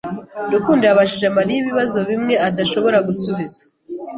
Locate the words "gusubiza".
3.07-3.61